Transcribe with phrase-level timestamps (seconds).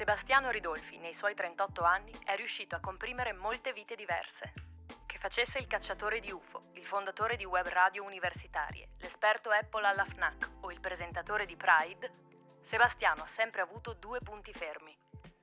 [0.00, 4.54] Sebastiano Ridolfi, nei suoi 38 anni, è riuscito a comprimere molte vite diverse.
[5.04, 10.06] Che facesse il cacciatore di UFO, il fondatore di web radio universitarie, l'esperto Apple alla
[10.06, 12.10] FNAC o il presentatore di Pride,
[12.62, 14.96] Sebastiano ha sempre avuto due punti fermi.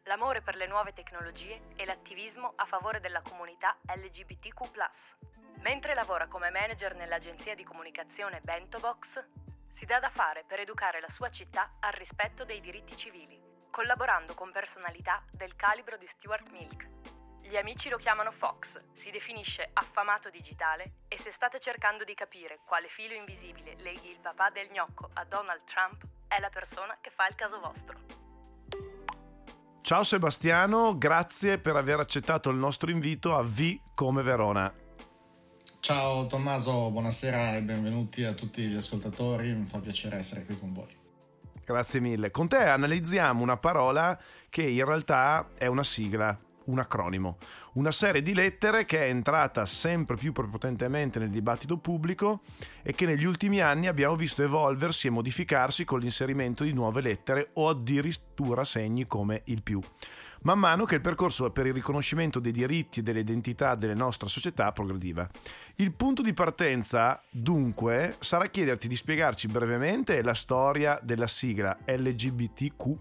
[0.05, 4.89] L'amore per le nuove tecnologie e l'attivismo a favore della comunità LGBTQ.
[5.59, 9.23] Mentre lavora come manager nell'agenzia di comunicazione Bentobox,
[9.73, 14.33] si dà da fare per educare la sua città al rispetto dei diritti civili collaborando
[14.33, 16.87] con personalità del calibro di Stuart Milk.
[17.41, 22.59] Gli amici lo chiamano Fox, si definisce affamato digitale e se state cercando di capire
[22.65, 27.09] quale filo invisibile leghi il papà del gnocco a Donald Trump, è la persona che
[27.09, 27.99] fa il caso vostro.
[29.81, 34.73] Ciao Sebastiano, grazie per aver accettato il nostro invito a V come Verona.
[35.79, 40.73] Ciao Tommaso, buonasera e benvenuti a tutti gli ascoltatori, mi fa piacere essere qui con
[40.73, 40.96] voi.
[41.67, 42.31] Grazie mille.
[42.31, 44.17] Con te analizziamo una parola
[44.49, 47.39] che in realtà è una sigla, un acronimo,
[47.73, 52.39] una serie di lettere che è entrata sempre più prepotentemente nel dibattito pubblico
[52.81, 57.49] e che negli ultimi anni abbiamo visto evolversi e modificarsi con l'inserimento di nuove lettere
[57.55, 59.81] o addirittura segni come il più
[60.43, 64.27] man mano che il percorso per il riconoscimento dei diritti e delle identità delle nostre
[64.27, 65.27] società progrediva.
[65.75, 72.95] Il punto di partenza, dunque, sarà chiederti di spiegarci brevemente la storia della sigla LGBTQ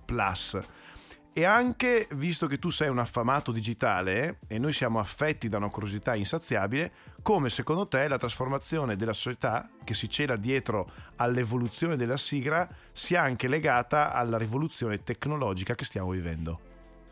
[1.39, 5.69] e anche, visto che tu sei un affamato digitale e noi siamo affetti da una
[5.69, 12.17] curiosità insaziabile, come secondo te la trasformazione della società che si cela dietro all'evoluzione della
[12.17, 16.66] sigla sia anche legata alla rivoluzione tecnologica che stiamo vivendo?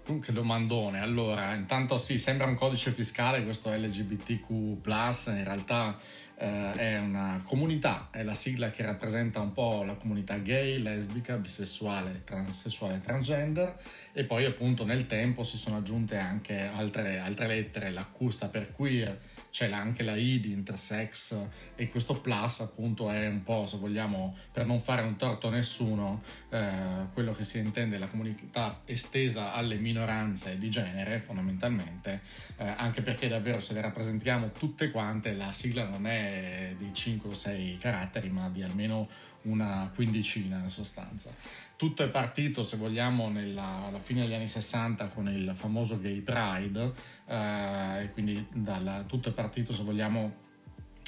[0.04, 1.00] Che domandone.
[1.00, 5.98] Allora, intanto sì, sembra un codice fiscale questo LGBTQ, in realtà
[6.36, 11.38] eh, è una comunità, è la sigla che rappresenta un po' la comunità gay, lesbica,
[11.38, 13.76] bisessuale, transessuale, transgender
[14.12, 18.48] e poi appunto nel tempo si sono aggiunte anche altre, altre lettere, la Q sta
[18.48, 19.18] per queer,
[19.54, 21.38] c'è anche la I di intersex
[21.76, 25.50] e questo plus appunto è un po' se vogliamo per non fare un torto a
[25.52, 32.20] nessuno eh, quello che si intende la comunità estesa alle minoranze di genere fondamentalmente
[32.56, 37.30] eh, anche perché davvero se le rappresentiamo tutte quante la sigla non è di 5
[37.30, 39.08] o 6 caratteri ma di almeno
[39.44, 41.34] una quindicina in sostanza.
[41.76, 46.20] Tutto è partito, se vogliamo, nella, alla fine degli anni 60 con il famoso Gay
[46.20, 46.92] Pride,
[47.26, 50.42] eh, quindi dalla, tutto è partito, se vogliamo,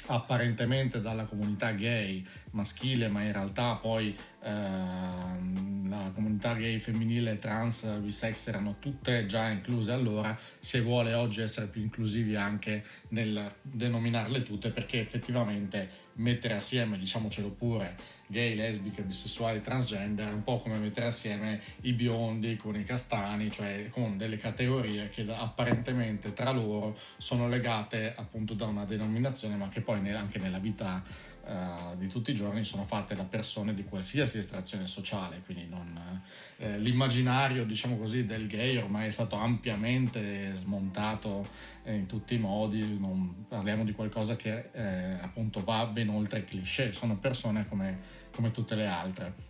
[0.07, 7.85] apparentemente dalla comunità gay maschile, ma in realtà poi ehm, la comunità gay femminile, trans,
[7.99, 14.43] bisex erano tutte già incluse allora, si vuole oggi essere più inclusivi anche nel denominarle
[14.43, 17.95] tutte perché effettivamente mettere assieme, diciamocelo pure,
[18.27, 23.87] gay, lesbiche, bisessuali, transgender, un po' come mettere assieme i biondi con i castani, cioè
[23.89, 29.81] con delle categorie che apparentemente tra loro sono legate appunto da una denominazione, ma che
[29.81, 31.03] poi anche nella vita
[31.47, 36.21] uh, di tutti i giorni sono fatte da persone di qualsiasi estrazione sociale, quindi non,
[36.57, 41.47] eh, l'immaginario diciamo così del gay ormai è stato ampiamente smontato
[41.85, 46.45] in tutti i modi, non parliamo di qualcosa che eh, appunto va ben oltre il
[46.45, 47.99] cliché, sono persone come,
[48.31, 49.46] come tutte le altre.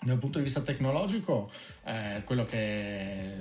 [0.00, 1.50] Dal punto di vista tecnologico,
[1.82, 3.36] eh, quello che è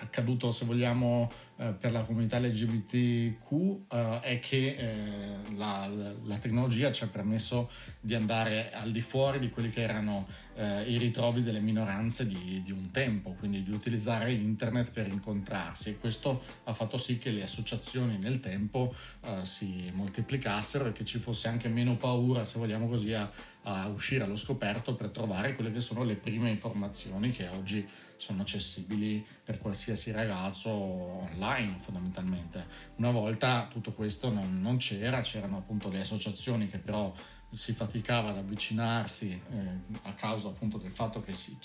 [0.00, 3.52] accaduto, se vogliamo, eh, per la comunità LGBTQ
[3.88, 5.88] eh, è che eh, la,
[6.24, 7.70] la, tecnologia ci ha permesso
[8.00, 10.26] di andare al di fuori di quelli che erano
[10.56, 15.90] eh, i ritrovi delle minoranze di, di, un tempo, quindi di utilizzare internet per incontrarsi.
[15.90, 21.06] E questo ha fatto sì che le associazioni nel tempo eh, si moltiplicassero e che
[21.06, 23.30] ci fosse anche meno paura, se vogliamo così, a
[23.64, 28.42] a uscire allo scoperto per trovare quelle che sono le prime informazioni che oggi sono
[28.42, 32.66] accessibili per qualsiasi ragazzo online fondamentalmente.
[32.96, 37.14] Una volta tutto questo non, non c'era, c'erano appunto le associazioni che però
[37.50, 41.56] si faticava ad avvicinarsi eh, a causa appunto del fatto che si,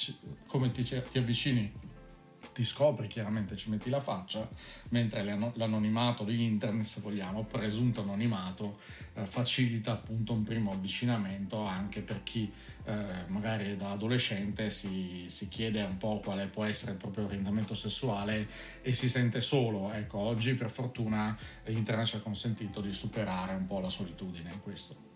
[0.46, 1.72] come ti, ti avvicini
[2.60, 4.46] ti scopri chiaramente, ci metti la faccia,
[4.90, 8.80] mentre l'anonimato di internet, se vogliamo, presunto anonimato,
[9.14, 12.52] eh, facilita appunto un primo avvicinamento anche per chi
[12.84, 17.74] eh, magari da adolescente si, si, chiede un po' quale può essere il proprio orientamento
[17.74, 18.46] sessuale
[18.82, 19.94] e si sente solo.
[19.94, 24.60] Ecco, oggi per fortuna internet ci ha consentito di superare un po' la solitudine in
[24.62, 25.08] questo.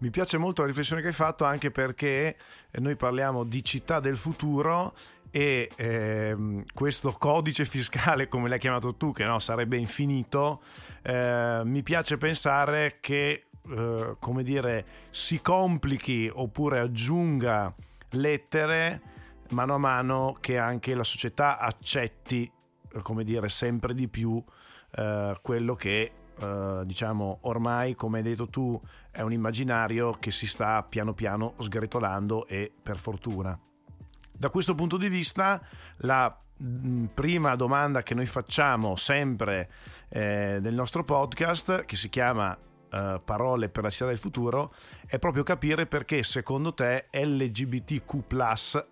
[0.00, 2.36] Mi piace molto la riflessione che hai fatto anche perché
[2.78, 4.94] noi parliamo di città del futuro
[5.30, 10.62] e ehm, questo codice fiscale, come l'hai chiamato tu, che no, sarebbe infinito,
[11.02, 17.74] eh, mi piace pensare che, eh, come dire, si complichi oppure aggiunga
[18.10, 19.02] lettere
[19.50, 22.50] mano a mano che anche la società accetti,
[23.02, 24.42] come dire, sempre di più
[24.92, 30.46] eh, quello che Uh, diciamo ormai come hai detto tu è un immaginario che si
[30.46, 33.58] sta piano piano sgretolando e per fortuna
[34.38, 35.60] da questo punto di vista,
[35.98, 39.68] la mm, prima domanda che noi facciamo sempre
[40.08, 42.56] eh, nel nostro podcast, che si chiama
[42.90, 44.72] eh, Parole per la città del futuro,
[45.06, 48.34] è proprio capire perché secondo te LGBTQ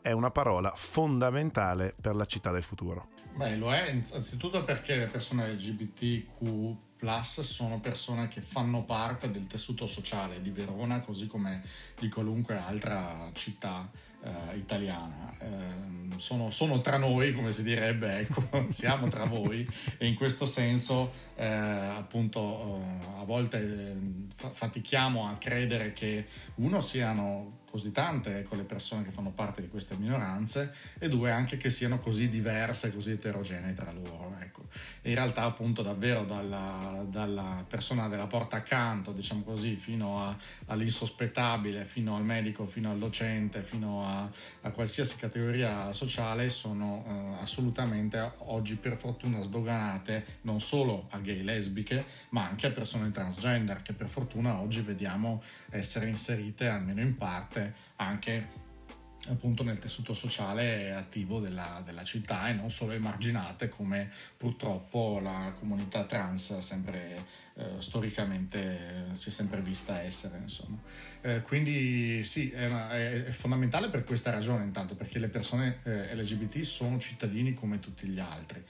[0.02, 3.08] è una parola fondamentale per la città del futuro.
[3.36, 6.84] Beh, lo è innanzitutto perché le persone LGBTQ
[7.20, 11.62] sono persone che fanno parte del tessuto sociale di Verona, così come
[11.98, 13.88] di qualunque altra città
[14.20, 15.25] uh, italiana.
[15.46, 19.66] Uh, sono, sono, tra noi, come si direbbe, ecco, siamo tra voi.
[19.98, 22.82] E in questo senso uh, appunto
[23.18, 26.26] a volte fatichiamo a credere che
[26.56, 31.30] uno siano così tante ecco, le persone che fanno parte di queste minoranze e due
[31.30, 34.34] anche che siano così diverse, così eterogenee tra loro.
[34.40, 34.64] Ecco.
[35.02, 40.36] in realtà appunto davvero dalla, dalla, persona della porta accanto, diciamo così, fino a,
[40.66, 44.28] all'insospettabile, fino al medico, fino al docente, fino a,
[44.62, 51.42] a qualsiasi categoria sociale sono eh, assolutamente oggi per fortuna sdoganate non solo a gay
[51.42, 57.16] lesbiche ma anche a persone transgender che per fortuna oggi vediamo essere inserite almeno in
[57.16, 57.65] parte
[57.96, 58.64] anche
[59.28, 65.52] appunto nel tessuto sociale attivo della, della, città e non solo emarginate come purtroppo la
[65.58, 67.24] comunità trans sempre
[67.58, 70.78] eh, storicamente si è sempre vista essere insomma.
[71.22, 76.14] Eh, quindi sì è, una, è, fondamentale per questa ragione intanto perché le persone eh,
[76.14, 78.62] LGBT sono cittadini come tutti gli altri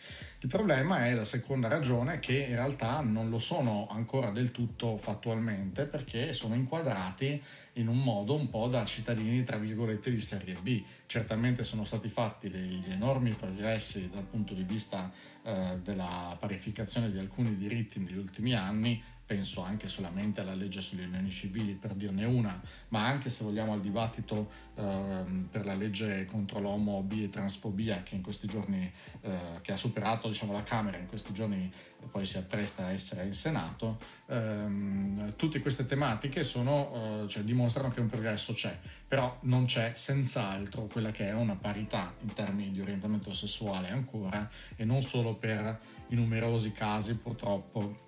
[0.47, 4.97] il problema è la seconda ragione che in realtà non lo sono ancora del tutto
[4.97, 7.43] fattualmente perché sono inquadrati
[7.75, 10.85] in un modo un po' da cittadini tra virgolette di serie B.
[11.07, 15.11] Certamente sono stati fatti degli enormi progressi dal punto di vista
[15.47, 21.05] eh, della parificazione di alcuni diritti negli ultimi anni, penso anche solamente alla legge sulle
[21.05, 26.25] unioni civili per dirne una, ma anche se vogliamo al dibattito eh, per la legge
[26.27, 28.91] contro l'omo, bi e transfobia che in questi giorni,
[29.23, 31.71] eh, che ha superato diciamo, la Camera, in questi giorni
[32.09, 37.91] poi si appresta a essere in Senato, ehm, tutte queste tematiche sono, eh, cioè, dimostrano
[37.91, 38.79] che un progresso c'è,
[39.09, 44.49] però non c'è senz'altro quella che è una parità in termini di orientamento sessuale ancora
[44.77, 48.05] e non solo per i numerosi casi purtroppo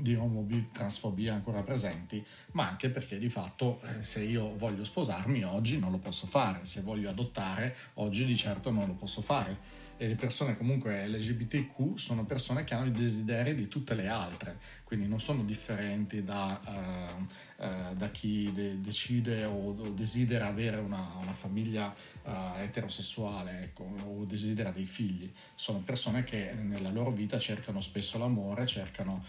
[0.00, 5.44] di omobi transfobia ancora presenti, ma anche perché di fatto eh, se io voglio sposarmi
[5.44, 9.79] oggi non lo posso fare, se voglio adottare oggi di certo non lo posso fare
[10.02, 14.56] e le persone comunque LGBTQ sono persone che hanno i desideri di tutte le altre,
[14.82, 20.78] quindi non sono differenti da, uh, uh, da chi de- decide o, o, desidera avere
[20.78, 22.30] una, una famiglia uh,
[22.60, 28.64] eterosessuale ecco, o desidera dei figli, sono persone che nella loro vita cercano spesso l'amore,
[28.64, 29.22] cercano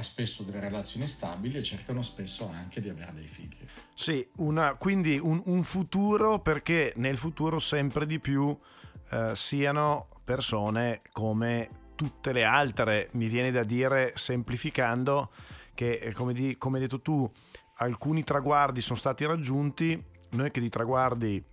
[0.00, 3.56] spesso delle relazioni stabili e cercano spesso anche di avere dei figli.
[3.94, 8.54] Sì, una, quindi un, un futuro perché nel futuro sempre di più
[9.12, 15.30] eh, siano persone come tutte le altre, mi viene da dire semplificando
[15.74, 17.30] che eh, come, di, come hai detto tu
[17.76, 21.44] alcuni traguardi sono stati raggiunti, noi che di traguardi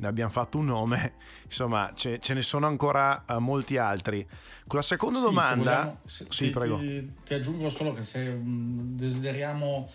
[0.00, 1.14] ne abbiamo fatto un nome,
[1.44, 4.26] insomma ce, ce ne sono ancora uh, molti altri.
[4.66, 5.52] Con la seconda sì, domanda...
[5.52, 6.78] Se vogliamo, se, sì, ti, prego.
[6.78, 9.90] Ti, ti, aggiungo solo che se um, desideriamo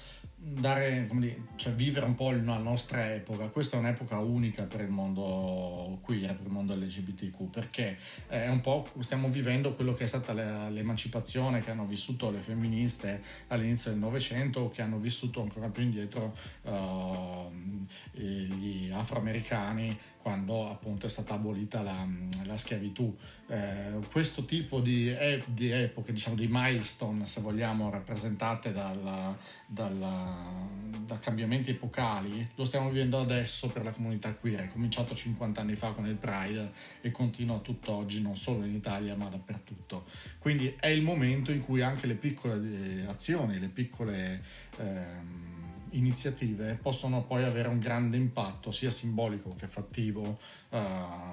[0.48, 3.48] dare, dire, cioè vivere un po' la nostra epoca.
[3.48, 7.98] Questa è un'epoca unica per il mondo queer, per il mondo LGBTQ, perché
[8.28, 10.34] è un po' stiamo vivendo quello che è stata
[10.70, 16.36] l'emancipazione che hanno vissuto le femministe all'inizio del Novecento che hanno vissuto ancora più indietro
[16.64, 17.52] uh,
[18.12, 22.04] gli afroamericani quando appunto è stata abolita la,
[22.46, 23.16] la schiavitù.
[23.46, 30.68] Eh, questo tipo di, eh, di, epoche, diciamo di milestone, se vogliamo, rappresentate dalla, dalla,
[31.06, 34.62] da cambiamenti epocali, lo stiamo vivendo adesso per la comunità queer.
[34.62, 39.16] È cominciato 50 anni fa con il Pride e continua tutt'oggi, non solo in Italia
[39.16, 40.06] ma dappertutto.
[40.40, 44.42] Quindi è il momento in cui anche le piccole eh, azioni, le piccole...
[44.78, 45.54] Eh,
[45.98, 50.38] iniziative possono poi avere un grande impatto sia simbolico che fattivo
[50.70, 50.80] uh,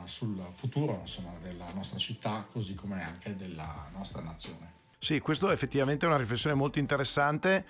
[0.04, 4.70] sul futuro insomma, della nostra città così come anche della nostra nazione.
[4.98, 7.64] Sì, questo è effettivamente una riflessione molto interessante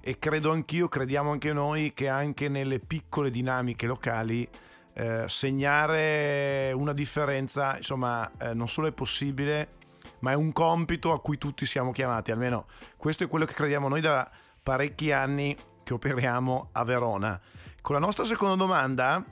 [0.00, 4.46] e credo anch'io, crediamo anche noi che anche nelle piccole dinamiche locali
[4.92, 9.82] eh, segnare una differenza, insomma, eh, non solo è possibile,
[10.18, 13.88] ma è un compito a cui tutti siamo chiamati, almeno questo è quello che crediamo
[13.88, 14.30] noi da
[14.62, 17.40] parecchi anni che operiamo a Verona.
[17.80, 19.24] Con la nostra seconda domanda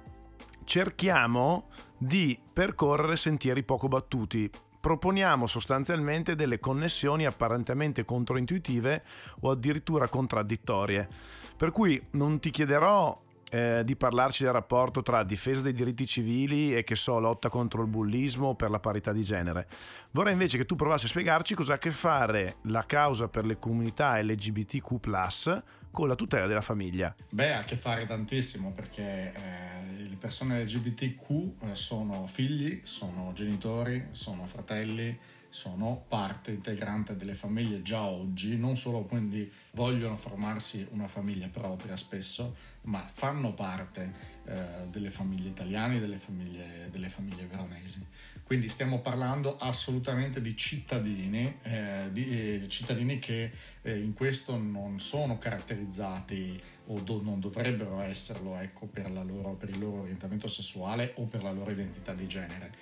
[0.64, 1.68] cerchiamo
[1.98, 4.50] di percorrere sentieri poco battuti.
[4.80, 9.04] Proponiamo sostanzialmente delle connessioni apparentemente controintuitive
[9.40, 11.08] o addirittura contraddittorie.
[11.56, 13.21] Per cui non ti chiederò
[13.52, 17.82] eh, di parlarci del rapporto tra difesa dei diritti civili e che so, lotta contro
[17.82, 19.68] il bullismo per la parità di genere.
[20.12, 23.44] Vorrei invece che tu provassi a spiegarci cosa ha a che fare la causa per
[23.44, 27.14] le comunità LGBTQ con la tutela della famiglia.
[27.30, 31.30] Beh, ha a che fare tantissimo perché eh, le persone LGBTQ
[31.60, 35.18] eh, sono figli, sono genitori, sono fratelli,
[35.52, 41.94] sono parte integrante delle famiglie già oggi, non solo quindi vogliono formarsi una famiglia propria
[41.94, 44.14] spesso, ma fanno parte
[44.46, 48.02] eh, delle famiglie italiane, delle famiglie, delle famiglie veronesi.
[48.44, 53.50] Quindi stiamo parlando assolutamente di cittadini, eh, di eh, cittadini che
[53.82, 59.70] eh, in questo non sono caratterizzati o do, non dovrebbero esserlo ecco, per, loro, per
[59.70, 62.72] il loro orientamento sessuale o per la loro identità di genere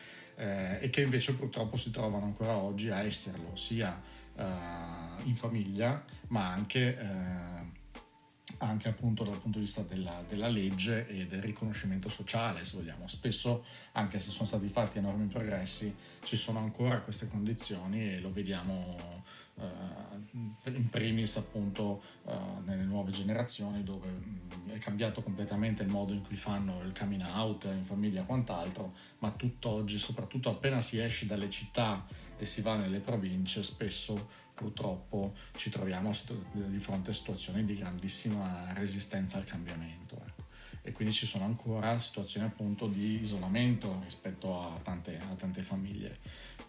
[0.41, 4.01] eh, e che invece purtroppo si trovano ancora oggi a esserlo, sia
[4.37, 4.43] eh,
[5.25, 7.79] in famiglia ma anche, eh,
[8.59, 13.07] anche, appunto dal punto di vista della, della, legge e del riconoscimento sociale, se vogliamo.
[13.09, 18.33] Spesso, anche se sono stati fatti enormi progressi, ci sono ancora queste condizioni e lo
[18.33, 19.25] vediamo
[19.61, 26.13] eh, in primis appunto eh, nelle nuove generazioni dove mm, è cambiato completamente il modo
[26.13, 30.99] in cui fanno il coming out in famiglia e quant'altro, ma tutt'oggi, soprattutto appena si
[30.99, 32.05] esce dalle città
[32.39, 34.29] e si va nelle province, spesso
[34.61, 36.13] purtroppo ci troviamo
[36.53, 40.17] di fronte a situazioni di grandissima resistenza al cambiamento.
[40.17, 40.45] Ecco.
[40.83, 46.19] E quindi ci sono ancora situazioni appunto di isolamento rispetto a tante, a tante famiglie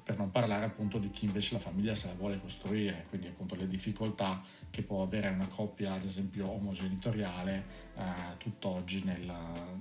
[0.03, 3.55] per non parlare appunto di chi invece la famiglia se la vuole costruire, quindi appunto
[3.55, 7.65] le difficoltà che può avere una coppia ad esempio omogenitoriale
[7.95, 8.01] eh,
[8.37, 9.31] tutt'oggi nel,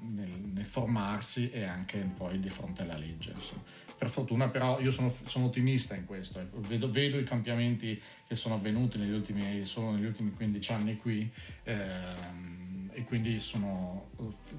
[0.02, 3.32] nel, nel, formarsi e anche poi di fronte alla legge.
[3.32, 3.62] Insomma.
[3.96, 6.46] Per fortuna però io sono, sono ottimista in questo, eh.
[6.60, 11.30] vedo, vedo, i cambiamenti che sono avvenuti negli ultimi, solo negli ultimi 15 anni qui.
[11.64, 12.59] Ehm,
[13.00, 14.10] e quindi sono,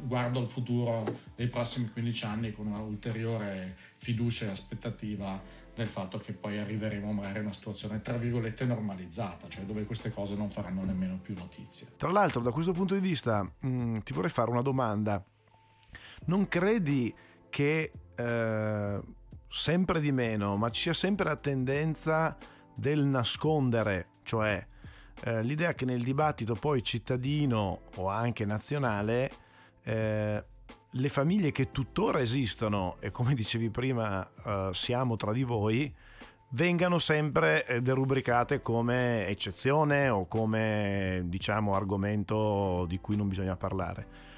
[0.01, 1.03] guardo al futuro
[1.35, 5.39] dei prossimi 15 anni con una ulteriore fiducia e aspettativa
[5.75, 10.11] del fatto che poi arriveremo magari a una situazione tra virgolette normalizzata, cioè dove queste
[10.11, 11.87] cose non faranno nemmeno più notizia.
[11.97, 15.23] Tra l'altro da questo punto di vista mh, mm, ti vorrei fare una domanda.
[16.25, 17.13] Non credi
[17.49, 19.01] che eh,
[19.47, 22.35] sempre di meno, ma ci sia sempre la tendenza
[22.73, 24.65] del nascondere, cioè
[25.23, 29.31] eh, l'idea che nel dibattito poi cittadino o anche nazionale
[29.83, 30.43] eh,
[30.89, 35.93] le famiglie che tuttora esistono e come dicevi prima eh, siamo tra di voi
[36.49, 44.29] vengano sempre eh, derubricate come eccezione o come diciamo argomento di cui non bisogna parlare.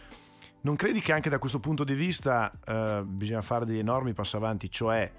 [0.62, 4.36] Non credi che anche da questo punto di vista eh, bisogna fare degli enormi passi
[4.36, 5.12] avanti, cioè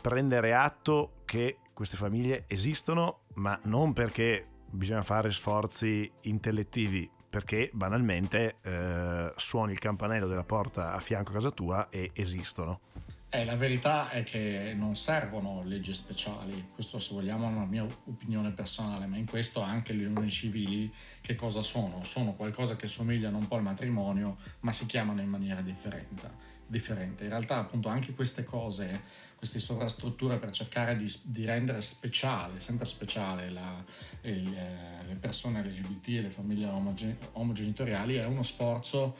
[0.00, 8.56] prendere atto che queste famiglie esistono, ma non perché bisogna fare sforzi intellettivi perché banalmente
[8.62, 12.80] eh, suoni il campanello della porta a fianco a casa tua e esistono.
[13.28, 17.84] Eh, la verità è che non servono leggi speciali, questo se vogliamo è una mia
[17.84, 22.04] opinione personale, ma in questo anche le unioni civili che cosa sono?
[22.04, 26.54] Sono qualcosa che somigliano un po' al matrimonio, ma si chiamano in maniera differente.
[26.66, 27.24] differente.
[27.24, 29.02] In realtà appunto anche queste cose
[29.36, 33.84] queste sovrastrutture per cercare di, di rendere speciale, sempre speciale la,
[34.22, 39.14] il, eh, le persone LGBT e le famiglie omogen- omogenitoriali è uno sforzo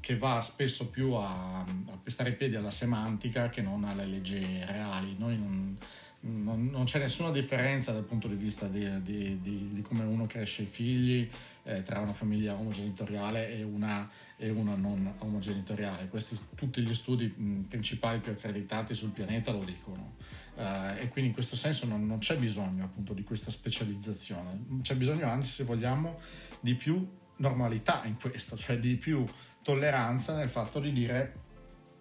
[0.00, 4.38] che va spesso più a, a pestare i piedi alla semantica che non alle leggi
[4.64, 5.16] reali.
[5.18, 5.76] Noi non,
[6.20, 10.26] non, non, c'è nessuna differenza dal punto di vista di, di, di, di come uno
[10.26, 11.30] cresce i figli
[11.62, 16.08] eh, tra una famiglia omogenitoriale e una, e una, non omogenitoriale.
[16.08, 17.28] Questi tutti gli studi
[17.68, 20.16] principali più accreditati sul pianeta lo dicono.
[20.54, 24.96] Uh, e quindi in questo senso non, non, c'è bisogno appunto di questa specializzazione, c'è
[24.96, 26.18] bisogno anzi se vogliamo
[26.58, 29.24] di più normalità in questo, cioè di più
[29.62, 31.46] tolleranza nel fatto di dire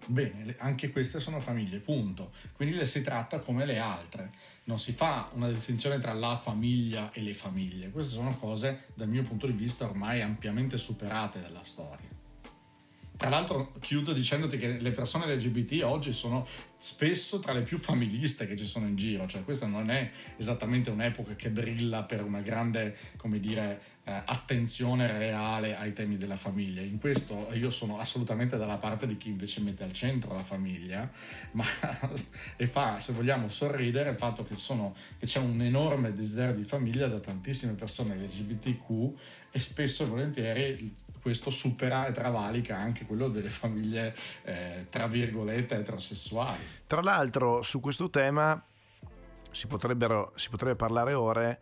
[0.10, 2.32] Bene, anche queste sono famiglie, punto.
[2.54, 4.32] Quindi le si tratta come le altre.
[4.64, 7.90] Non si fa una distinzione tra la famiglia e le famiglie.
[7.90, 12.16] Queste sono cose, dal mio punto di vista, ormai ampiamente superate dalla storia.
[13.18, 16.48] Tra l'altro chiudo dicendoti che le persone LGBT oggi sono
[16.78, 20.92] spesso tra le più familiste che ci sono in giro, cioè questa non è esattamente
[20.92, 26.82] un'epoca che brilla per una grande, come dire, eh, attenzione reale ai temi della famiglia.
[26.82, 31.10] In questo io sono assolutamente dalla parte di chi invece mette al centro la famiglia,
[31.52, 31.66] ma
[32.56, 36.64] e fa, se vogliamo, sorridere il fatto che, sono, che c'è un enorme desiderio di
[36.64, 39.18] famiglia da tantissime persone LGBTQ
[39.52, 45.76] e spesso e volentieri questo supera e travalica anche quello delle famiglie, eh, tra virgolette,
[45.76, 46.64] eterosessuali.
[46.86, 48.64] Tra l'altro, su questo tema
[49.52, 49.68] si, si
[50.50, 51.60] potrebbe parlare ore.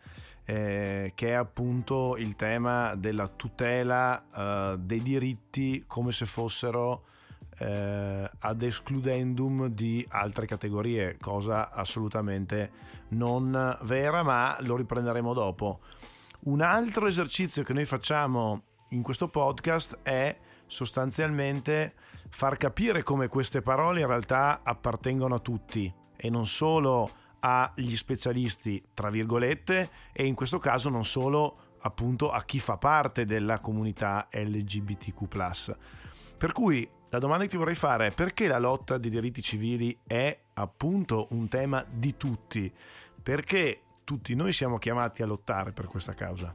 [0.48, 7.02] Eh, che è appunto il tema della tutela eh, dei diritti come se fossero
[7.58, 12.70] eh, ad escludendum di altre categorie, cosa assolutamente
[13.08, 15.80] non vera, ma lo riprenderemo dopo.
[16.40, 20.36] Un altro esercizio che noi facciamo in questo podcast è
[20.66, 21.94] sostanzialmente
[22.28, 27.10] far capire come queste parole in realtà appartengono a tutti e non solo
[27.46, 33.24] agli specialisti, tra virgolette, e in questo caso non solo appunto a chi fa parte
[33.24, 35.76] della comunità LGBTQ.
[36.36, 39.96] Per cui la domanda che ti vorrei fare è perché la lotta dei diritti civili
[40.04, 42.72] è appunto un tema di tutti?
[43.22, 46.52] Perché tutti noi siamo chiamati a lottare per questa causa?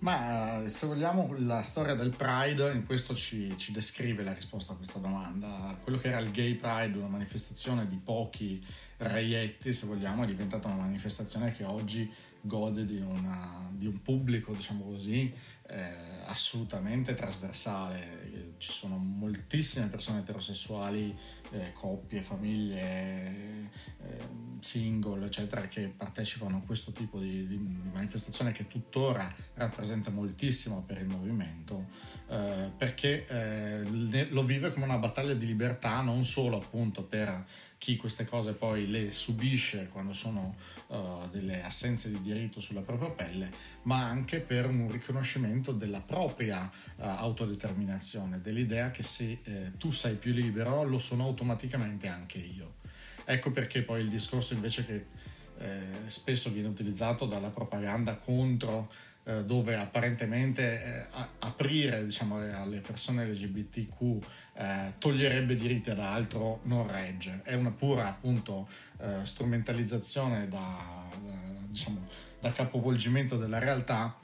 [0.00, 4.76] Ma se vogliamo la storia del Pride in questo ci, ci, descrive la risposta a
[4.76, 5.78] questa domanda.
[5.82, 8.62] Quello che era il Gay Pride, una manifestazione di pochi
[8.98, 12.12] reietti, se vogliamo, è diventata una manifestazione che oggi
[12.44, 15.32] gode di, una, di un pubblico, diciamo così,
[15.66, 18.54] eh, assolutamente trasversale.
[18.58, 21.16] Ci sono moltissime persone eterosessuali,
[21.50, 23.70] eh, coppie, famiglie,
[24.00, 24.28] eh,
[24.60, 30.82] single, eccetera, che partecipano a questo tipo di, di, di, manifestazione che tuttora rappresenta moltissimo
[30.82, 31.86] per il movimento,
[32.28, 37.44] eh, perché eh, lo vive come una battaglia di libertà non solo appunto per
[37.84, 43.10] chi queste cose poi le subisce quando sono uh, delle assenze di diritto sulla propria
[43.10, 49.90] pelle, ma anche per un riconoscimento della propria uh, autodeterminazione, dell'idea che se eh, tu
[49.90, 52.76] sei più libero lo sono automaticamente anche io.
[53.26, 55.06] Ecco perché poi il discorso invece che
[55.58, 58.90] eh, spesso viene utilizzato dalla propaganda contro
[59.24, 61.06] eh, dove apparentemente eh,
[61.40, 67.40] aprire diciamo, alle persone LGBTQ eh, toglierebbe diritti ad altro non regge.
[67.42, 71.32] È una pura appunto eh, strumentalizzazione da, da,
[71.66, 72.06] diciamo,
[72.40, 74.18] da capovolgimento della realtà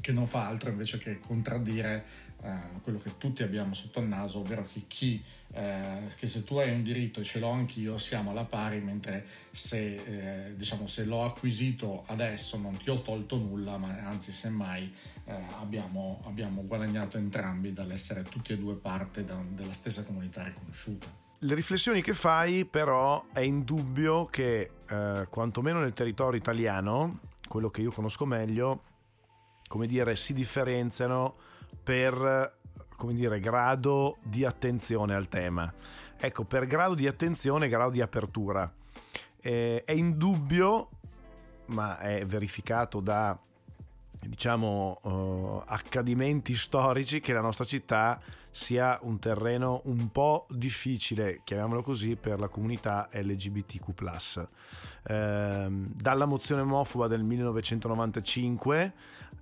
[0.00, 2.04] che non fa altro invece che contraddire
[2.42, 6.58] eh, quello che tutti abbiamo sotto il naso, ovvero che chi eh, che se tu
[6.58, 11.04] hai un diritto e ce l'ho anch'io siamo alla pari, mentre se, eh, diciamo, se
[11.04, 14.92] l'ho acquisito adesso non ti ho tolto nulla, ma anzi semmai
[15.24, 21.08] eh, abbiamo, abbiamo, guadagnato entrambi dall'essere tutti e due parte da, della stessa comunità riconosciuta.
[21.42, 27.80] Le riflessioni che fai però è indubbio che eh, quantomeno nel territorio italiano, quello che
[27.80, 28.82] io conosco meglio,
[29.70, 31.36] come dire, si differenziano
[31.80, 32.58] per
[32.96, 35.72] come dire, grado di attenzione al tema.
[36.18, 38.68] Ecco, per grado di attenzione, grado di apertura.
[39.40, 40.88] Eh, è indubbio,
[41.66, 43.38] ma è verificato da
[44.26, 51.82] diciamo uh, accadimenti storici che la nostra città sia un terreno un po' difficile, chiamiamolo
[51.82, 54.48] così, per la comunità LGBTQ.
[55.02, 58.92] Eh, dalla mozione omofoba del 1995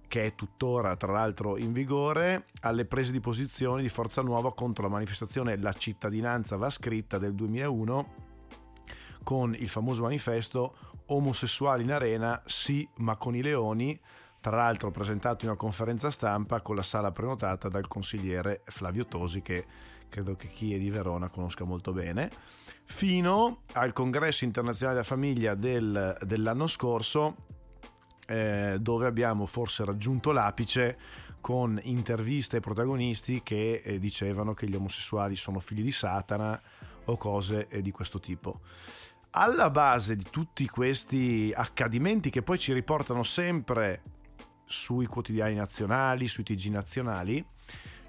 [0.09, 4.85] che è tuttora tra l'altro in vigore, alle prese di posizione di Forza Nuova contro
[4.85, 8.27] la manifestazione La cittadinanza va scritta del 2001
[9.23, 10.75] con il famoso manifesto
[11.11, 13.99] Omosessuali in arena, sì ma con i leoni,
[14.41, 19.43] tra l'altro presentato in una conferenza stampa con la sala prenotata dal consigliere Flavio Tosi
[19.43, 19.65] che
[20.09, 22.31] credo che chi è di Verona conosca molto bene,
[22.85, 27.37] fino al congresso internazionale della famiglia del, dell'anno scorso
[28.27, 30.99] eh, dove abbiamo forse raggiunto l'apice
[31.41, 36.61] con interviste ai protagonisti che eh, dicevano che gli omosessuali sono figli di Satana
[37.05, 38.61] o cose eh, di questo tipo.
[39.31, 44.03] Alla base di tutti questi accadimenti che poi ci riportano sempre
[44.69, 47.45] sui quotidiani nazionali, sui TG nazionali,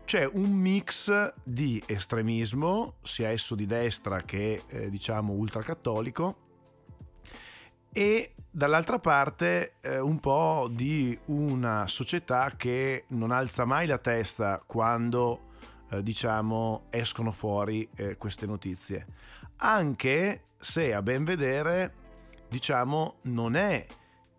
[0.05, 6.47] c'è un mix di estremismo, sia esso di destra che eh, diciamo ultracattolico,
[7.91, 14.61] e dall'altra parte eh, un po' di una società che non alza mai la testa
[14.65, 15.47] quando
[15.91, 19.05] eh, diciamo escono fuori eh, queste notizie.
[19.57, 21.93] Anche se a ben vedere
[22.49, 23.85] diciamo non è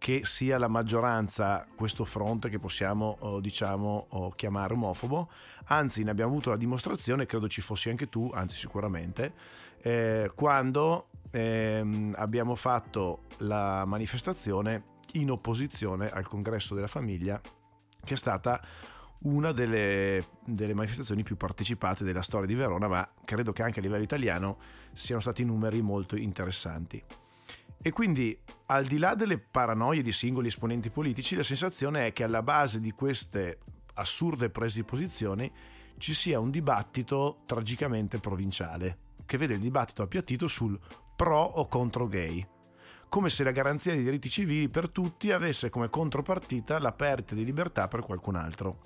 [0.01, 5.31] che sia la maggioranza questo fronte che possiamo oh, diciamo oh, chiamare omofobo
[5.65, 9.35] anzi ne abbiamo avuto la dimostrazione credo ci fossi anche tu anzi sicuramente
[9.83, 17.39] eh, quando ehm, abbiamo fatto la manifestazione in opposizione al congresso della famiglia
[18.03, 18.59] che è stata
[19.25, 23.83] una delle, delle, manifestazioni più partecipate della storia di Verona, ma credo che anche a
[23.83, 24.57] livello italiano
[24.95, 27.05] siano stati numeri molto interessanti.
[27.83, 32.25] E quindi, al di là delle paranoie di singoli esponenti politici, la sensazione è che
[32.25, 33.61] alla base di queste
[33.95, 35.51] assurde prese di posizione
[35.97, 40.79] ci sia un dibattito tragicamente provinciale, che vede il dibattito appiattito sul
[41.17, 42.47] pro o contro gay,
[43.09, 47.45] come se la garanzia dei diritti civili per tutti avesse come contropartita la perdita di
[47.45, 48.81] libertà per qualcun altro.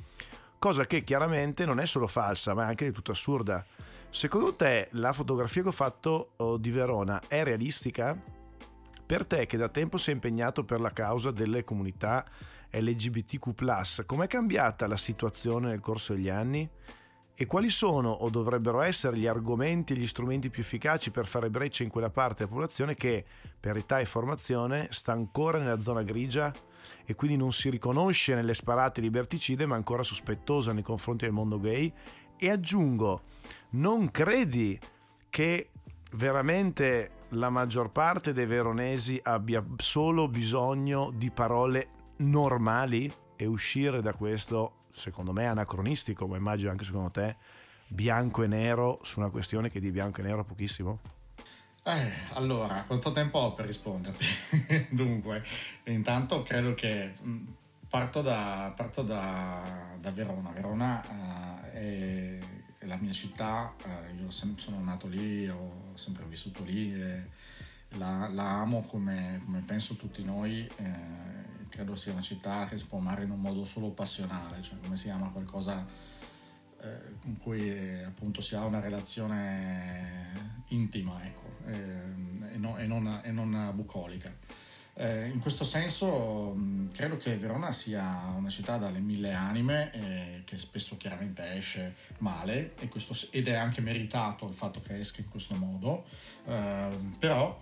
[0.59, 3.65] Cosa che chiaramente non è solo falsa, ma è anche di tutto assurda.
[4.09, 8.43] Secondo te la fotografia che ho fatto oh, di Verona è realistica?
[9.07, 12.25] Per te che da tempo sei impegnato per la causa delle comunità
[12.71, 16.69] LGBTQ, com'è cambiata la situazione nel corso degli anni?
[17.37, 21.51] E quali sono o dovrebbero essere gli argomenti e gli strumenti più efficaci per fare
[21.51, 23.25] breccia in quella parte della popolazione che,
[23.59, 26.55] per età e formazione, sta ancora nella zona grigia
[27.05, 31.59] e quindi non si riconosce nelle sparate liberticide ma ancora sospettosa nei confronti del mondo
[31.59, 31.93] gay?
[32.39, 33.23] E aggiungo,
[33.71, 34.79] non credi
[35.29, 35.71] che
[36.13, 44.15] veramente la maggior parte dei veronesi abbia solo bisogno di parole normali e uscire da
[44.15, 47.37] questo secondo me anacronistico, ma immagino anche secondo te,
[47.89, 51.01] bianco e nero su una questione che di bianco e nero ha pochissimo?
[51.83, 54.27] Eh, allora, quanto tempo ho per risponderti?
[54.91, 55.43] Dunque,
[55.85, 57.13] intanto credo che
[57.89, 60.51] parto da, parto da, da Verona.
[60.51, 62.39] Verona uh, è,
[62.87, 67.29] la mia città, uh, io sono nato lì, ho sempre vissuto lì e
[67.97, 70.69] la, la amo come, come, penso tutti noi.
[70.77, 71.23] Eh,
[71.69, 74.97] credo sia una città che si può amare in un modo solo passionale, cioè come
[74.97, 75.85] si ama qualcosa
[76.81, 82.87] eh, con cui eh, appunto si ha una relazione intima, ecco, eh, e, no, e,
[82.87, 84.33] non, e, non, bucolica.
[84.97, 90.43] Eh, in questo senso mh, credo che Verona sia una città dalle mille anime eh,
[90.45, 95.29] che spesso chiaramente esce male questo, ed è anche meritato il fatto che esca in
[95.29, 96.05] questo modo,
[96.47, 97.59] eh, però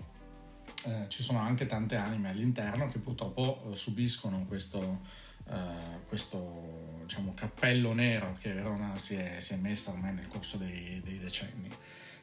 [0.85, 5.01] eh, ci sono anche tante anime all'interno che purtroppo eh, subiscono questo,
[5.49, 10.59] eh, questo diciamo, cappello nero che Verona si è, si è messa ormai nel corso
[10.59, 11.71] dei, dei decenni.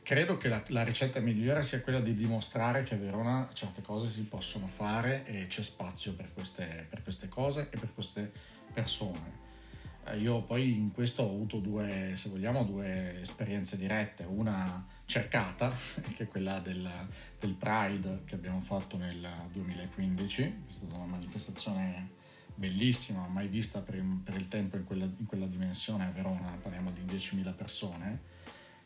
[0.01, 4.09] Credo che la, la, ricetta migliore sia quella di dimostrare che a Verona certe cose
[4.09, 8.31] si possono fare e c'è spazio per queste, per queste cose e per queste
[8.73, 9.47] persone.
[10.05, 15.71] Eh, io poi in questo ho avuto due, se vogliamo, due esperienze dirette, una cercata,
[16.15, 16.89] che è quella del,
[17.39, 22.17] del Pride che abbiamo fatto nel 2015, è stata una manifestazione
[22.55, 26.91] bellissima, mai vista per, per il tempo in quella, in quella, dimensione a Verona, parliamo
[26.91, 28.21] di 10.000 persone,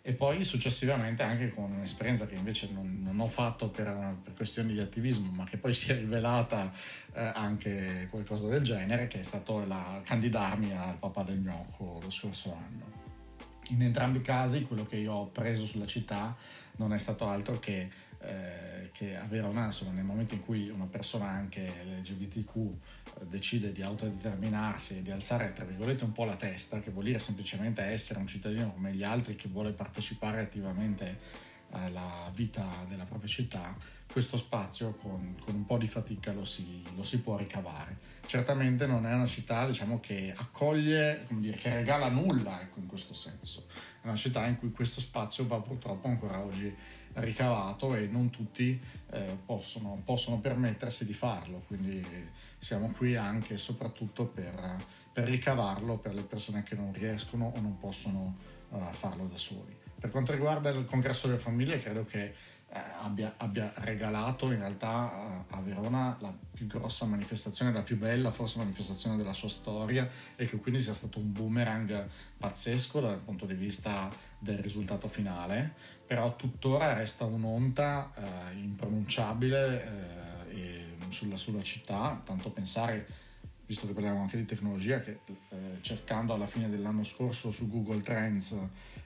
[0.05, 4.73] e poi successivamente anche con un'esperienza che invece non, non ho fatto per, per, questioni
[4.73, 6.69] di attivismo, ma che poi si è rivelata
[7.13, 12.09] eh, anche qualcosa del genere, che è stato la, candidarmi al Papà del Gnocco lo
[12.09, 12.91] scorso anno.
[13.69, 16.35] In entrambi i casi quello che io ho preso sulla città
[16.75, 17.89] non è stato altro che,
[18.19, 22.71] eh, che avere una, insomma, nel momento in cui una persona anche LGBTQ
[23.27, 27.19] decide di autodeterminarsi e di alzare tra virgolette un po' la testa, che vuol dire
[27.19, 33.29] semplicemente essere un cittadino come gli altri che vuole partecipare attivamente alla vita della propria
[33.29, 33.75] città,
[34.11, 37.97] questo spazio con, con un po' di fatica lo si, lo si, può ricavare.
[38.25, 43.15] Certamente non è una città diciamo, che accoglie, dire, che regala nulla ecco, in questo
[43.15, 43.65] senso,
[44.03, 46.75] è una città in cui questo spazio va purtroppo ancora oggi
[47.13, 48.77] ricavato e non tutti
[49.11, 52.05] eh, possono, possono, permettersi di farlo, quindi
[52.57, 57.61] siamo qui anche e soprattutto per, per, ricavarlo per le persone che non riescono o
[57.61, 58.37] non possono
[58.69, 59.73] uh, farlo da soli.
[59.97, 62.33] Per quanto riguarda il congresso delle famiglie, credo che
[62.73, 67.97] eh, abbia, abbia, regalato in realtà a, a, Verona la più grossa manifestazione, la più
[67.97, 72.07] bella forse manifestazione della sua storia e che quindi sia stato un boomerang
[72.37, 75.73] pazzesco dal punto di vista del risultato finale,
[76.05, 80.23] però tuttora resta un'onta eh, impronunciabile eh,
[81.13, 83.07] sulla, sulla, città, tanto pensare,
[83.65, 88.01] visto che parliamo anche di tecnologia, che eh, cercando alla fine dell'anno scorso su Google
[88.01, 88.59] Trends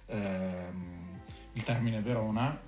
[0.05, 1.21] ehm,
[1.53, 2.59] il termine Verona,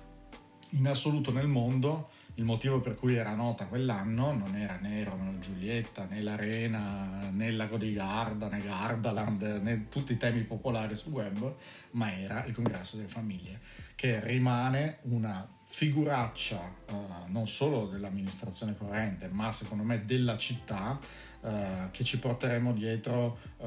[0.70, 5.38] in assoluto nel mondo il motivo per cui era nota quell'anno non era né Romeo
[5.38, 10.94] Giulietta, né l'Arena, né il Lago di Garda, né Gardaland, né tutti i temi popolari
[10.94, 11.54] sul web,
[11.92, 13.60] ma era il congresso delle famiglie,
[13.94, 16.94] che rimane una figuraccia uh,
[17.26, 20.98] non solo dell'amministrazione corrente, ma secondo me della città
[21.40, 23.66] uh, che ci porteremo dietro uh,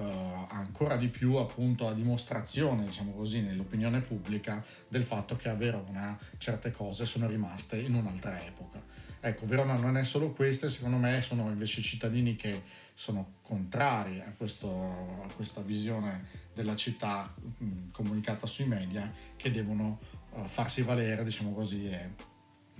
[0.49, 6.17] ancora di più appunto a dimostrazione, diciamo così, nell'opinione pubblica del fatto che a Verona
[6.37, 8.81] certe cose sono rimaste in un'altra epoca.
[9.19, 14.33] Ecco, Verona non è solo queste, secondo me sono invece cittadini che sono contrari a,
[14.35, 19.99] questo, a questa visione della città mh, comunicata sui media che devono
[20.45, 22.09] farsi valere, diciamo così, e,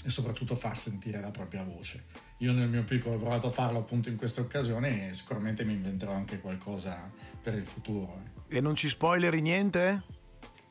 [0.03, 2.22] e, soprattutto far sentire la propria voce.
[2.43, 5.71] Io nel mio piccolo ho provato a farlo appunto in queste occasioni e sicuramente mi
[5.71, 7.10] inventerò anche qualcosa
[7.41, 8.17] per il futuro.
[8.25, 8.41] Ecco.
[8.49, 10.03] E non ci spoileri niente?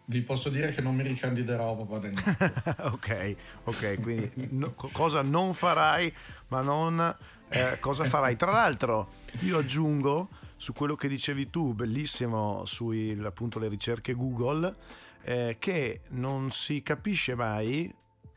[0.05, 2.31] Vi posso dire che non mi ricandiderò proprio dentro.
[2.93, 6.15] ok, ok, quindi no, cosa non farai,
[6.49, 7.17] ma non
[7.49, 8.37] eh, cosa farai.
[8.37, 9.09] Tra l'altro,
[9.41, 14.77] io aggiungo su quello che dicevi tu, bellissimo, sui appunto le ricerche Google,
[15.23, 17.91] eh, che non si capisce mai,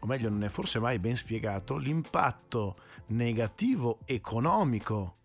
[0.06, 5.16] o meglio non è forse mai ben spiegato, l'impatto negativo economico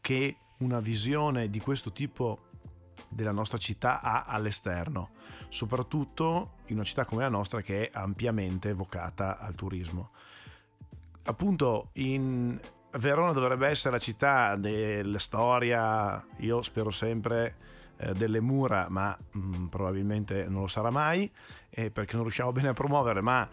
[0.00, 2.46] che una visione di questo tipo
[3.08, 5.10] della nostra città ha all'esterno,
[5.50, 10.10] soprattutto in una città come la nostra che è ampiamente vocata al turismo.
[11.24, 12.58] Appunto in
[12.92, 17.56] Verona dovrebbe essere la città della storia, io spero sempre
[17.98, 21.30] eh, delle mura, ma mh, mm, probabilmente non lo sarà mai,
[21.68, 23.46] eh, perché non riusciamo bene a promuovere, ma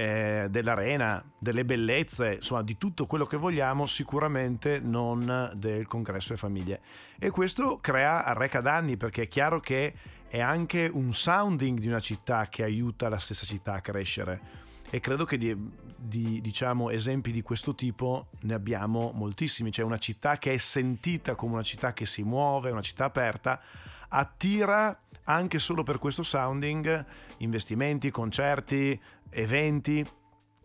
[0.00, 6.38] eh, dell'arena, delle bellezze, insomma di tutto quello che vogliamo, sicuramente non del congresso e
[6.38, 6.80] famiglie.
[7.18, 9.92] E questo crea arreca danni, perché è chiaro che
[10.26, 14.40] è anche un sounding di una città che aiuta la stessa città a crescere
[14.88, 15.54] e credo che di,
[15.94, 19.70] di diciamo, esempi di questo tipo ne abbiamo moltissimi.
[19.70, 23.60] C'è una città che è sentita come una città che si muove, una città aperta,
[24.08, 27.04] attira anche solo per questo sounding
[27.38, 29.00] investimenti, concerti,
[29.30, 30.06] eventi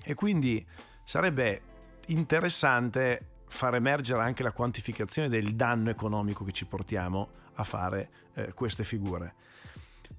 [0.03, 0.65] e quindi
[1.03, 1.61] sarebbe
[2.07, 8.53] interessante far emergere anche la quantificazione del danno economico che ci portiamo a fare eh,
[8.53, 9.33] queste figure.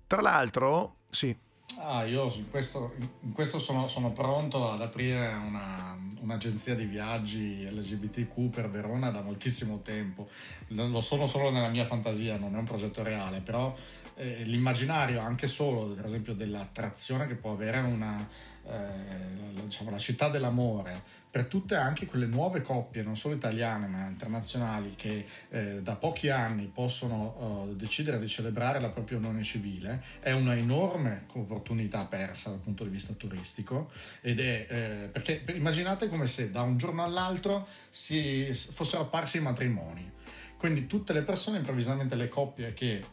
[0.06, 1.36] Tra l'altro, sì.
[1.78, 7.68] Ah, io in questo, in questo sono, sono, pronto ad aprire una, un'agenzia di viaggi
[7.68, 10.28] LGBTQ per Verona da moltissimo tempo.
[10.68, 13.74] Lo sono solo nella mia fantasia, non è un progetto reale, però
[14.16, 18.26] eh, l'immaginario anche solo, per esempio, dell'attrazione che può avere una,
[18.66, 24.06] eh, diciamo, la città dell'amore per tutte anche quelle nuove coppie, non solo italiane ma
[24.06, 30.02] internazionali, che eh, da pochi anni possono uh, decidere di celebrare la propria unione civile,
[30.20, 33.90] è una enorme opportunità persa dal punto di vista turistico.
[34.22, 39.42] Ed è eh, perché immaginate come se da un giorno all'altro si, fossero apparsi i
[39.42, 40.10] matrimoni.
[40.56, 43.04] Quindi tutte le persone, improvvisamente le coppie che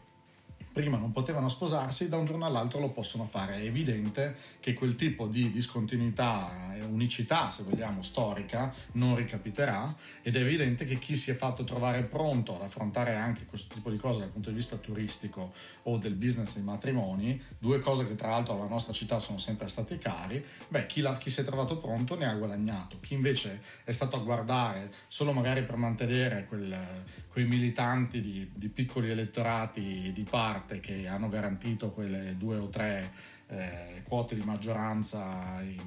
[0.74, 3.54] prima non potevano sposarsi, da un giorno all'altro lo possono fare.
[3.54, 10.34] È evidente che quel tipo di discontinuità e unicità, se vogliamo, storica, non ricapiterà ed
[10.34, 13.96] è evidente che chi si è fatto trovare pronto ad affrontare anche questo tipo di
[13.96, 15.52] cose dal punto di vista turistico
[15.84, 19.68] o del business dei matrimoni, due cose che tra l'altro alla nostra città sono sempre
[19.68, 22.98] state cari, beh, chi, la, chi si è trovato pronto ne ha guadagnato.
[23.00, 26.76] Chi invece è stato a guardare solo magari per mantenere quel
[27.34, 33.12] quei militanti di, di, piccoli elettorati di parte che hanno garantito quelle due o tre
[33.48, 35.82] eh, quote di maggioranza in,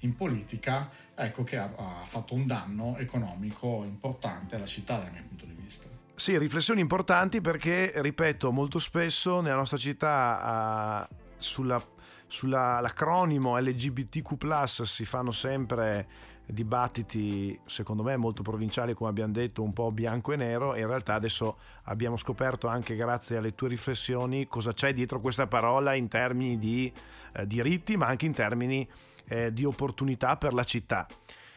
[0.00, 5.22] in politica, ecco che ha, ha, fatto un danno economico importante alla città dal mio
[5.28, 5.88] punto di vista.
[6.14, 11.84] Sì, riflessioni importanti perché, ripeto, molto spesso nella nostra città uh, sulla,
[12.26, 19.90] sull'acronimo LGBTQ si fanno sempre dibattiti secondo me molto provinciali come abbiamo detto un po'
[19.90, 24.72] bianco e nero e in realtà adesso abbiamo scoperto anche grazie alle tue riflessioni cosa
[24.72, 26.92] c'è dietro questa parola in termini di
[27.34, 28.88] eh, diritti ma anche in termini
[29.28, 31.06] eh, di opportunità per la città.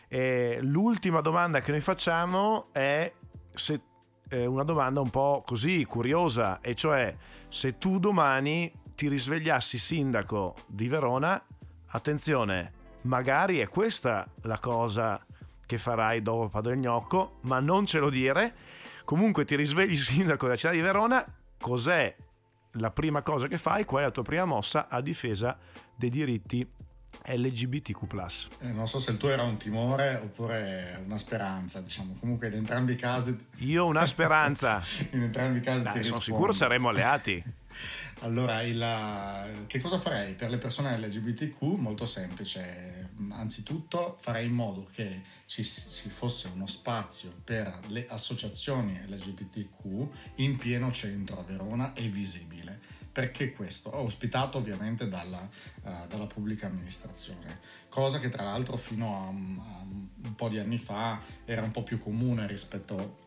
[0.07, 3.11] E l'ultima domanda che noi facciamo è
[3.53, 3.81] se,
[4.29, 7.15] eh, una domanda un po' così curiosa e cioè
[7.47, 11.43] se tu domani ti risvegliassi sindaco di Verona
[11.87, 15.23] attenzione magari è questa la cosa
[15.65, 18.53] che farai dopo Padre Gnocco, ma non ce lo dire.
[19.03, 21.25] Comunque ti risvegli sindaco della città di Verona,
[21.59, 22.15] cos'è
[22.77, 23.85] la prima cosa che fai?
[23.85, 25.57] Qual è la tua prima mossa a difesa
[25.95, 26.67] dei diritti
[27.27, 28.03] LGBTQ.
[28.59, 32.17] Eh, non so se il tuo era un timore oppure una speranza, diciamo.
[32.19, 33.35] Comunque in entrambi i casi.
[33.59, 34.83] Io una speranza.
[35.11, 36.21] in entrambi i casi Dai, sono rispondo.
[36.21, 37.43] sicuro saremo alleati.
[38.19, 41.61] Allora, il, che cosa farei per le persone LGBTQ?
[41.61, 43.09] Molto semplice.
[43.31, 50.57] Anzitutto farei in modo che ci, ci fosse uno spazio per le associazioni LGBTQ in
[50.57, 52.79] pieno centro a Verona e visibile.
[53.11, 53.95] Perché questo?
[53.95, 55.49] Ospitato ovviamente dalla,
[55.83, 59.83] uh, dalla pubblica amministrazione, cosa che tra l'altro fino a, a
[60.25, 63.23] un po' di anni fa era un po' più comune rispetto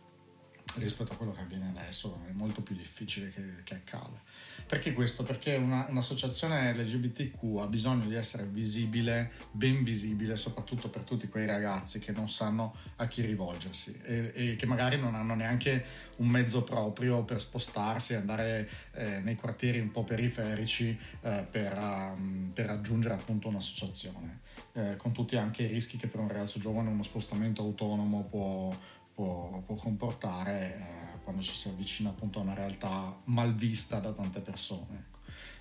[0.76, 4.20] rispetto a quello che avviene adesso è molto più difficile che, che accada
[4.66, 5.24] perché questo?
[5.24, 11.46] perché una, un'associazione LGBTQ ha bisogno di essere visibile ben visibile soprattutto per tutti quei
[11.46, 15.84] ragazzi che non sanno a chi rivolgersi e, e che magari non hanno neanche
[16.16, 21.76] un mezzo proprio per spostarsi e andare eh, nei quartieri un po' periferici eh, per,
[21.78, 26.58] um, per raggiungere appunto un'associazione eh, con tutti anche i rischi che per un ragazzo
[26.58, 28.76] giovane uno spostamento autonomo può
[29.18, 34.12] può, può comportare eh, quando ci si avvicina appunto a una realtà mal vista da
[34.12, 35.06] tante persone.
[35.06, 35.16] Ecco.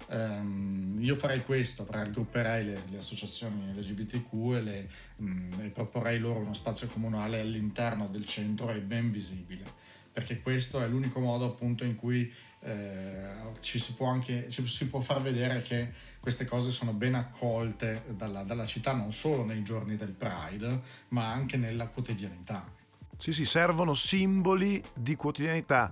[0.10, 6.42] Um, io farei questo, raggrupperei le, le associazioni LGBTQ e, le, mh, e proporrei loro
[6.42, 9.66] uno spazio comunale all'interno del centro e ben visibile,
[10.14, 14.88] perché questo è l'unico modo appunto in cui eh, ci, si può anche, ci si
[14.88, 19.64] può far vedere che queste cose sono ben accolte dalla, dalla città non solo nei
[19.64, 22.77] giorni del Pride, ma anche nella quotidianità.
[23.18, 25.92] Sì, sì, servono simboli di quotidianità.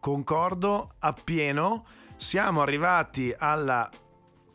[0.00, 1.86] Concordo appieno.
[2.16, 3.88] Siamo arrivati alla,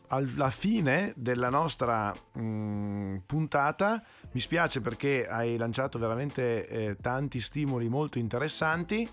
[0.08, 4.02] alla fine della nostra mh, mm, puntata.
[4.32, 9.08] Mi spiace perché hai lanciato veramente eh, tanti stimoli molto interessanti.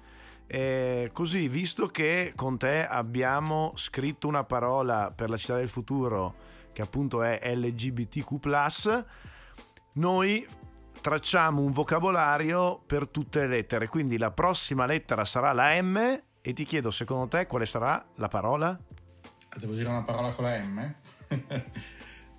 [0.45, 6.35] Eh, così, visto che con te abbiamo scritto una parola per la città del futuro,
[6.73, 9.05] che appunto è LGBTQ,
[9.93, 10.45] noi
[11.01, 15.97] tracciamo un vocabolario per tutte le lettere, quindi la prossima lettera sarà la M
[16.41, 18.77] e ti chiedo secondo te quale sarà la parola?
[19.55, 20.93] Devo dire una parola con la M?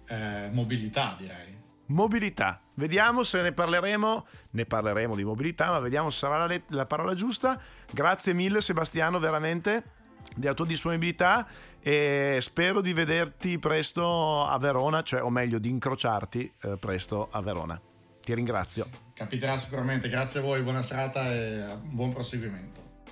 [0.06, 1.56] eh, mobilità direi.
[1.86, 2.60] Mobilità.
[2.74, 6.86] Vediamo se ne parleremo, ne parleremo di mobilità, ma vediamo se sarà la, let- la
[6.86, 7.60] parola giusta.
[7.90, 9.96] Grazie mille Sebastiano, veramente
[10.36, 11.46] della tua disponibilità
[11.80, 17.40] e spero di vederti presto a Verona, cioè o meglio di incrociarti eh, presto a
[17.40, 17.80] Verona.
[18.28, 18.86] Ti ringrazio.
[19.14, 23.06] Capiterà sicuramente, grazie a voi, buona serata e buon proseguimento.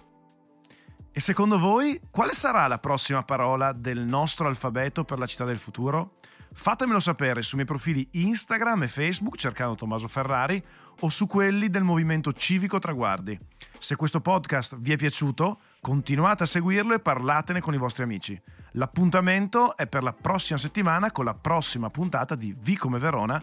[1.10, 5.56] E secondo voi quale sarà la prossima parola del nostro alfabeto per la città del
[5.56, 6.16] futuro?
[6.52, 10.62] Fatemelo sapere sui miei profili Instagram e Facebook cercando Tommaso Ferrari
[11.00, 13.38] o su quelli del Movimento Civico Traguardi.
[13.78, 18.38] Se questo podcast vi è piaciuto, continuate a seguirlo e parlatene con i vostri amici.
[18.72, 23.42] L'appuntamento è per la prossima settimana con la prossima puntata di Vi come Verona